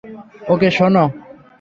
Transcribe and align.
ওকে, 0.49 0.69
শোনো। 0.71 1.05